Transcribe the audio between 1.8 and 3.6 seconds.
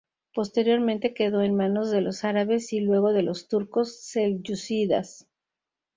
de los árabes y, luego, de los